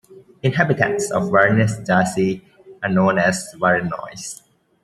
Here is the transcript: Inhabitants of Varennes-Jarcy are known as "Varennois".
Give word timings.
Inhabitants 0.41 1.11
of 1.11 1.29
Varennes-Jarcy 1.29 2.41
are 2.81 2.89
known 2.89 3.19
as 3.19 3.53
"Varennois". 3.59 4.41